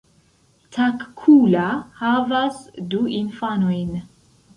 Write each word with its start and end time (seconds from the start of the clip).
Takkula 0.77 1.65
havas 1.99 2.57
du 2.95 3.03
infanojn. 3.19 3.93